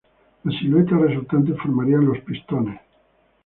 [0.43, 2.81] Las siluetas resultantes formarían los "Pistones".